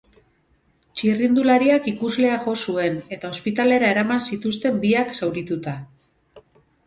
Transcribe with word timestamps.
Txirrindulariak 0.99 1.89
ikuslea 1.91 2.39
jo 2.45 2.53
zuen, 2.69 2.97
eta 3.17 3.31
ospitalera 3.37 3.91
eraman 3.97 4.25
zituzten 4.31 4.79
biak, 4.87 5.13
zaurituta. 5.23 5.75